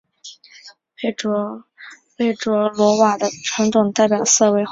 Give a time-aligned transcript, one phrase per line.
[2.23, 4.59] 贝卓罗瓦的传统代表色为红色。